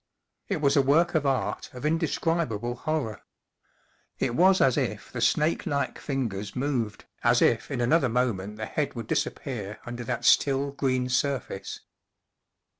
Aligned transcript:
It 0.47 0.61
was 0.61 0.75
a 0.75 0.81
work 0.81 1.13
of 1.13 1.25
alrt 1.25 1.69
nf 1.73 1.85
indescribable 1.85 2.73
horror. 2.75 3.21
It 4.17 4.31
w^s 4.31 4.59
els 4.59 4.75
if 4.75 5.13
tfip 5.13 5.21
spake 5.21 5.63
li^ci 5.65 5.99
fingers 5.99 6.55
moved, 6.55 7.05
as 7.23 7.37
W. 7.41 7.51
L. 7.51 7.53
George 7.59 7.67
6 7.67 7.69
i 7.69 7.73
if 7.75 7.79
in 7.79 7.81
another 7.81 8.09
moment 8.09 8.55
the 8.57 8.65
head 8.65 8.95
would 8.95 9.05
dis 9.05 9.27
appear 9.27 9.77
under 9.85 10.03
that 10.03 10.25
still 10.25 10.71
green 10.71 11.07
surface. 11.07 11.81